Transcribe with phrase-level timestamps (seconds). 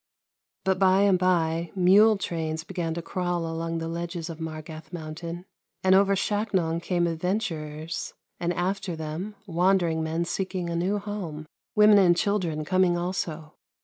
[0.65, 5.45] But by and by mule trains began to crawl along the ledges of Margath IMountain,
[5.83, 11.45] and over Shaknon came adventurers, and after them, wandering men seeking a new home,
[11.75, 13.53] women and children coming also.